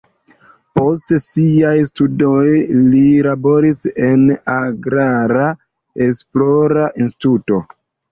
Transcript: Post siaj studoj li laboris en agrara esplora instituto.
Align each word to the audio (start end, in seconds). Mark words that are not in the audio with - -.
Post 0.77 1.11
siaj 1.23 1.73
studoj 1.89 2.45
li 2.93 3.01
laboris 3.27 3.81
en 4.05 4.23
agrara 4.55 5.45
esplora 6.07 6.87
instituto. 7.05 7.61